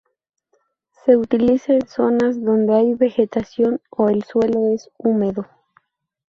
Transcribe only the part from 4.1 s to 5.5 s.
suelo es húmedo.